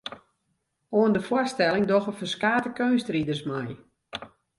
[0.99, 3.69] Oan de foarstelling dogge ferskate keunstriders mei.